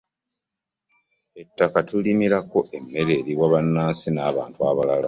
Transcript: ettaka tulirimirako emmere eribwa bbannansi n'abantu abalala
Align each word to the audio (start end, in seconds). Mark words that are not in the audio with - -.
ettaka 1.41 1.77
tulirimirako 1.89 2.59
emmere 2.77 3.13
eribwa 3.19 3.45
bbannansi 3.49 4.07
n'abantu 4.11 4.59
abalala 4.69 4.99